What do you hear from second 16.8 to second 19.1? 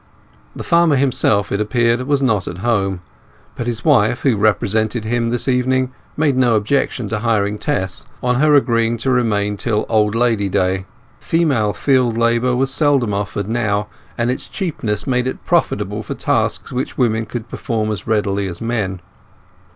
women could perform as readily as men.